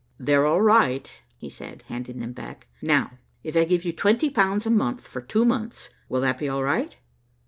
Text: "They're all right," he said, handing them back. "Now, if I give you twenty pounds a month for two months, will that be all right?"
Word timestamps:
"They're 0.17 0.47
all 0.47 0.63
right," 0.63 1.11
he 1.37 1.47
said, 1.47 1.83
handing 1.85 2.21
them 2.21 2.33
back. 2.33 2.65
"Now, 2.81 3.19
if 3.43 3.55
I 3.55 3.65
give 3.65 3.85
you 3.85 3.93
twenty 3.93 4.31
pounds 4.31 4.65
a 4.65 4.71
month 4.71 5.05
for 5.05 5.21
two 5.21 5.45
months, 5.45 5.91
will 6.09 6.21
that 6.21 6.39
be 6.39 6.49
all 6.49 6.63
right?" 6.63 6.97